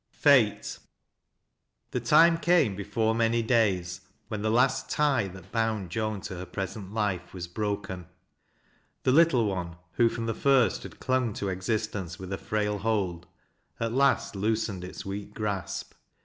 [0.13, 0.79] FATE.
[1.91, 2.05] Tbi!
[2.07, 6.91] time came, before many days, wlien the Isat tie that bound Joan to her present
[6.91, 8.07] life was broken.
[9.03, 13.27] The little one, who from the first had climg to existence with a frail hold,
[13.79, 15.93] at last loosened its weak grasp.